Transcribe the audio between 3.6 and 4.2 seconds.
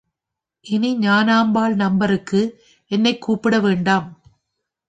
வேண்டாம்.